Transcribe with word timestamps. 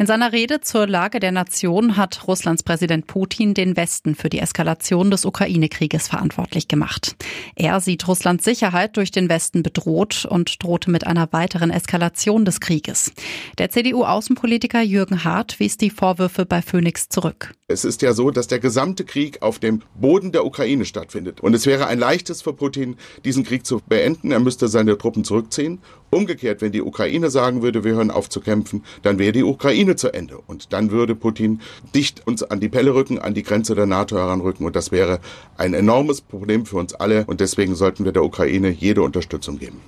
In 0.00 0.06
seiner 0.06 0.32
Rede 0.32 0.62
zur 0.62 0.86
Lage 0.86 1.20
der 1.20 1.30
Nation 1.30 1.98
hat 1.98 2.26
Russlands 2.26 2.62
Präsident 2.62 3.06
Putin 3.06 3.52
den 3.52 3.76
Westen 3.76 4.14
für 4.14 4.30
die 4.30 4.38
Eskalation 4.38 5.10
des 5.10 5.26
Ukraine-Krieges 5.26 6.08
verantwortlich 6.08 6.68
gemacht. 6.68 7.16
Er 7.54 7.80
sieht 7.80 8.08
Russlands 8.08 8.42
Sicherheit 8.42 8.96
durch 8.96 9.10
den 9.10 9.28
Westen 9.28 9.62
bedroht 9.62 10.24
und 10.24 10.64
drohte 10.64 10.90
mit 10.90 11.06
einer 11.06 11.30
weiteren 11.34 11.68
Eskalation 11.70 12.46
des 12.46 12.60
Krieges. 12.60 13.12
Der 13.58 13.68
CDU-Außenpolitiker 13.68 14.80
Jürgen 14.80 15.22
Hart 15.22 15.60
wies 15.60 15.76
die 15.76 15.90
Vorwürfe 15.90 16.46
bei 16.46 16.62
Phoenix 16.62 17.10
zurück. 17.10 17.52
Es 17.68 17.84
ist 17.84 18.00
ja 18.00 18.14
so, 18.14 18.30
dass 18.30 18.46
der 18.46 18.58
gesamte 18.58 19.04
Krieg 19.04 19.42
auf 19.42 19.58
dem 19.58 19.82
Boden 19.94 20.32
der 20.32 20.46
Ukraine 20.46 20.86
stattfindet. 20.86 21.42
Und 21.42 21.52
es 21.52 21.66
wäre 21.66 21.88
ein 21.88 21.98
leichtes 21.98 22.40
für 22.40 22.54
Putin, 22.54 22.96
diesen 23.26 23.44
Krieg 23.44 23.66
zu 23.66 23.82
beenden. 23.86 24.32
Er 24.32 24.40
müsste 24.40 24.68
seine 24.68 24.96
Truppen 24.96 25.24
zurückziehen. 25.24 25.78
Umgekehrt, 26.10 26.60
wenn 26.60 26.72
die 26.72 26.82
Ukraine 26.82 27.30
sagen 27.30 27.62
würde, 27.62 27.84
wir 27.84 27.94
hören 27.94 28.10
auf 28.10 28.28
zu 28.28 28.40
kämpfen, 28.40 28.84
dann 29.02 29.18
wäre 29.20 29.30
die 29.30 29.44
Ukraine 29.44 29.94
zu 29.94 30.12
Ende. 30.12 30.38
Und 30.38 30.72
dann 30.72 30.90
würde 30.90 31.14
Putin 31.14 31.60
dicht 31.94 32.26
uns 32.26 32.42
an 32.42 32.58
die 32.58 32.68
Pelle 32.68 32.94
rücken, 32.94 33.20
an 33.20 33.34
die 33.34 33.44
Grenze 33.44 33.76
der 33.76 33.86
NATO 33.86 34.16
heranrücken. 34.16 34.66
Und 34.66 34.74
das 34.74 34.90
wäre 34.90 35.20
ein 35.56 35.72
enormes 35.72 36.20
Problem 36.20 36.66
für 36.66 36.76
uns 36.78 36.94
alle. 36.94 37.24
Und 37.26 37.40
deswegen 37.40 37.76
sollten 37.76 38.04
wir 38.04 38.12
der 38.12 38.24
Ukraine 38.24 38.70
jede 38.70 39.02
Unterstützung 39.02 39.58
geben. 39.58 39.80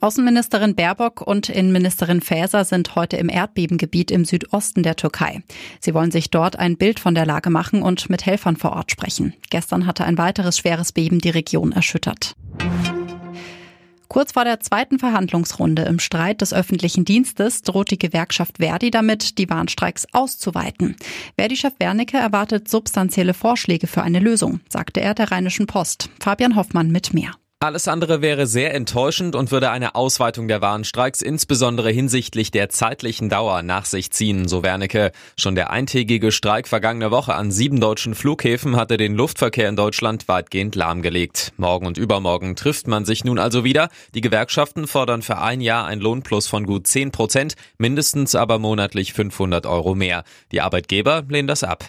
Außenministerin 0.00 0.76
Baerbock 0.76 1.20
und 1.22 1.48
Innenministerin 1.48 2.20
Faeser 2.20 2.64
sind 2.64 2.94
heute 2.94 3.16
im 3.16 3.28
Erdbebengebiet 3.28 4.10
im 4.10 4.24
Südosten 4.24 4.82
der 4.82 4.96
Türkei. 4.96 5.42
Sie 5.80 5.92
wollen 5.92 6.12
sich 6.12 6.30
dort 6.30 6.56
ein 6.56 6.76
Bild 6.76 7.00
von 7.00 7.14
der 7.14 7.26
Lage 7.26 7.50
machen 7.50 7.82
und 7.82 8.08
mit 8.08 8.24
Helfern 8.24 8.56
vor 8.56 8.72
Ort 8.72 8.92
sprechen. 8.92 9.34
Gestern 9.50 9.86
hatte 9.86 10.04
ein 10.04 10.16
weiteres 10.16 10.56
schweres 10.56 10.92
Beben 10.92 11.18
die 11.18 11.30
Region 11.30 11.72
erschüttert. 11.72 12.36
Kurz 14.18 14.32
vor 14.32 14.42
der 14.42 14.58
zweiten 14.58 14.98
Verhandlungsrunde 14.98 15.82
im 15.82 16.00
Streit 16.00 16.40
des 16.40 16.52
öffentlichen 16.52 17.04
Dienstes 17.04 17.62
droht 17.62 17.92
die 17.92 18.00
Gewerkschaft 18.00 18.58
Verdi 18.58 18.90
damit, 18.90 19.38
die 19.38 19.48
Warnstreiks 19.48 20.08
auszuweiten. 20.10 20.96
Verdi-Chef 21.36 21.74
Wernicke 21.78 22.16
erwartet 22.16 22.68
substanzielle 22.68 23.32
Vorschläge 23.32 23.86
für 23.86 24.02
eine 24.02 24.18
Lösung, 24.18 24.58
sagte 24.68 25.00
er 25.00 25.14
der 25.14 25.30
Rheinischen 25.30 25.68
Post. 25.68 26.10
Fabian 26.18 26.56
Hoffmann 26.56 26.90
mit 26.90 27.14
mehr. 27.14 27.30
Alles 27.60 27.88
andere 27.88 28.22
wäre 28.22 28.46
sehr 28.46 28.72
enttäuschend 28.72 29.34
und 29.34 29.50
würde 29.50 29.72
eine 29.72 29.96
Ausweitung 29.96 30.46
der 30.46 30.60
Warnstreiks 30.60 31.22
insbesondere 31.22 31.90
hinsichtlich 31.90 32.52
der 32.52 32.68
zeitlichen 32.68 33.28
Dauer 33.28 33.64
nach 33.64 33.84
sich 33.84 34.12
ziehen, 34.12 34.46
so 34.46 34.62
Wernicke. 34.62 35.10
Schon 35.36 35.56
der 35.56 35.70
eintägige 35.70 36.30
Streik 36.30 36.68
vergangene 36.68 37.10
Woche 37.10 37.34
an 37.34 37.50
sieben 37.50 37.80
deutschen 37.80 38.14
Flughäfen 38.14 38.76
hatte 38.76 38.96
den 38.96 39.16
Luftverkehr 39.16 39.68
in 39.68 39.74
Deutschland 39.74 40.28
weitgehend 40.28 40.76
lahmgelegt. 40.76 41.52
Morgen 41.56 41.86
und 41.86 41.98
übermorgen 41.98 42.54
trifft 42.54 42.86
man 42.86 43.04
sich 43.04 43.24
nun 43.24 43.40
also 43.40 43.64
wieder. 43.64 43.88
Die 44.14 44.20
Gewerkschaften 44.20 44.86
fordern 44.86 45.22
für 45.22 45.38
ein 45.38 45.60
Jahr 45.60 45.84
ein 45.84 45.98
Lohnplus 45.98 46.46
von 46.46 46.64
gut 46.64 46.86
10 46.86 47.10
Prozent, 47.10 47.54
mindestens 47.76 48.36
aber 48.36 48.60
monatlich 48.60 49.14
500 49.14 49.66
Euro 49.66 49.96
mehr. 49.96 50.22
Die 50.52 50.60
Arbeitgeber 50.60 51.24
lehnen 51.28 51.48
das 51.48 51.64
ab. 51.64 51.88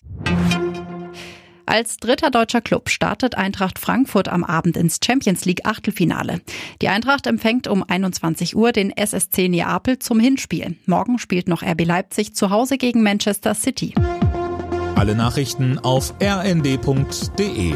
Als 1.70 1.98
dritter 1.98 2.32
deutscher 2.32 2.62
Club 2.62 2.90
startet 2.90 3.36
Eintracht 3.36 3.78
Frankfurt 3.78 4.28
am 4.28 4.44
Abend 4.44 4.76
ins 4.76 4.98
Champions 5.06 5.46
League 5.46 5.68
Achtelfinale. 5.68 6.42
Die 6.82 6.90
Eintracht 6.90 7.28
empfängt 7.28 7.68
um 7.68 7.84
21 7.88 8.56
Uhr 8.56 8.72
den 8.72 8.90
SSC 8.90 9.50
Neapel 9.50 10.00
zum 10.00 10.20
Hinspiel. 10.20 10.78
Morgen 10.88 11.20
spielt 11.20 11.48
noch 11.48 11.62
RB 11.62 11.86
Leipzig 11.86 12.34
zu 12.34 12.50
Hause 12.50 12.80
gegen 12.80 13.04
Manchester 13.04 13.54
City. 13.54 13.94
Alle 14.96 15.14
Nachrichten 15.14 15.78
auf 15.78 16.16
rnd.de 16.20 17.76